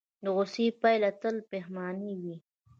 [0.23, 2.35] د غوسې پایله تل پښیماني وي.